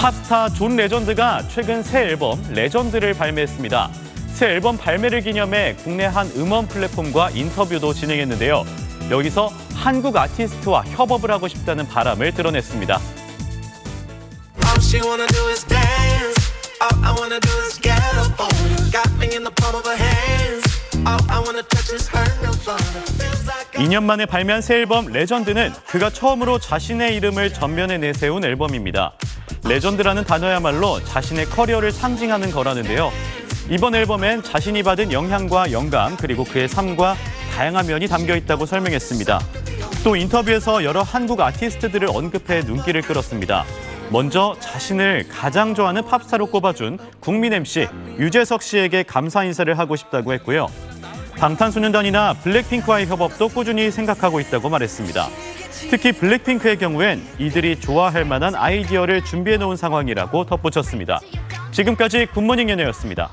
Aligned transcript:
팝스타 0.00 0.48
존 0.54 0.76
레전드가 0.76 1.46
최근 1.48 1.82
새 1.82 2.00
앨범 2.00 2.42
레전드를 2.54 3.12
발매했습니다. 3.12 3.90
새 4.32 4.46
앨범 4.46 4.78
발매를 4.78 5.20
기념해 5.20 5.76
국내 5.84 6.06
한 6.06 6.26
음원 6.36 6.66
플랫폼과 6.68 7.28
인터뷰도 7.34 7.92
진행했는데요. 7.92 8.64
여기서 9.10 9.50
한국 9.74 10.16
아티스트와 10.16 10.84
협업을 10.84 11.30
하고 11.30 11.48
싶다는 11.48 11.86
바람을 11.86 12.32
드러냈습니다. 12.32 12.98
All 14.64 14.78
she 14.78 15.02
wanna 15.06 15.26
do 15.26 15.48
is 15.48 15.66
dance. 15.66 16.50
All 16.80 17.04
I 17.04 17.12
wanna 17.12 17.38
do 17.38 17.52
is 17.66 17.78
get 17.78 18.00
up 18.16 18.40
on 18.40 18.48
her. 18.56 18.90
Got 18.90 19.12
me 19.18 19.28
in 19.36 19.44
the 19.44 19.52
palm 19.54 19.76
of 19.76 19.86
her 19.86 20.00
hands. 20.00 20.64
All 21.04 21.20
I 21.28 21.44
wanna 21.44 21.62
touch 21.68 21.92
is 21.92 22.08
her 22.08 22.24
nirvana. 22.40 23.04
Feels 23.20 23.44
like 23.44 23.76
I 23.76 23.84
2년 23.84 24.04
만에 24.04 24.24
발매한 24.24 24.62
새 24.62 24.76
앨범 24.76 25.12
레전드는 25.12 25.74
그가 25.88 26.08
처음으로 26.08 26.58
자신의 26.58 27.16
이름을 27.16 27.52
전면에 27.52 27.98
내세운 27.98 28.46
앨범입니다. 28.46 29.12
레전드라는 29.64 30.24
단어야말로 30.24 31.02
자신의 31.04 31.46
커리어를 31.46 31.92
상징하는 31.92 32.50
거라는데요. 32.50 33.10
이번 33.68 33.94
앨범엔 33.94 34.42
자신이 34.42 34.82
받은 34.82 35.12
영향과 35.12 35.70
영감 35.72 36.16
그리고 36.16 36.44
그의 36.44 36.68
삶과 36.68 37.16
다양한 37.54 37.86
면이 37.86 38.08
담겨 38.08 38.34
있다고 38.36 38.66
설명했습니다. 38.66 39.40
또 40.02 40.16
인터뷰에서 40.16 40.82
여러 40.82 41.02
한국 41.02 41.40
아티스트들을 41.40 42.08
언급해 42.08 42.62
눈길을 42.62 43.02
끌었습니다. 43.02 43.64
먼저 44.10 44.56
자신을 44.58 45.26
가장 45.28 45.74
좋아하는 45.74 46.04
팝스타로 46.04 46.46
꼽아준 46.46 46.98
국민 47.20 47.52
MC 47.52 47.86
유재석 48.18 48.62
씨에게 48.62 49.04
감사 49.04 49.44
인사를 49.44 49.78
하고 49.78 49.94
싶다고 49.94 50.32
했고요. 50.32 50.66
방탄소년단이나 51.40 52.34
블랙핑크와의 52.34 53.06
협업도 53.06 53.48
꾸준히 53.48 53.90
생각하고 53.90 54.40
있다고 54.40 54.68
말했습니다. 54.68 55.26
특히 55.90 56.12
블랙핑크의 56.12 56.76
경우엔 56.76 57.22
이들이 57.38 57.80
좋아할 57.80 58.26
만한 58.26 58.54
아이디어를 58.54 59.24
준비해 59.24 59.56
놓은 59.56 59.76
상황이라고 59.76 60.44
덧붙였습니다. 60.44 61.18
지금까지 61.72 62.26
굿모닝 62.26 62.68
연예였습니다. 62.68 63.30